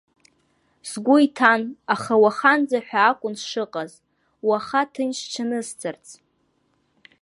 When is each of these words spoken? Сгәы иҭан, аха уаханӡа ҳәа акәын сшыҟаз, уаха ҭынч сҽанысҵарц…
Сгәы 0.89 1.15
иҭан, 1.25 1.61
аха 1.93 2.13
уаханӡа 2.23 2.79
ҳәа 2.87 3.01
акәын 3.11 3.35
сшыҟаз, 3.41 3.91
уаха 4.47 4.81
ҭынч 4.93 5.17
сҽанысҵарц… 5.23 6.05